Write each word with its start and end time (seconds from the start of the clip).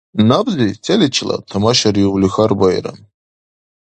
—Набзи? 0.29 0.69
Селичила?— 0.85 1.37
тамашариубли, 1.49 2.27
хьарбаира. 2.33 2.93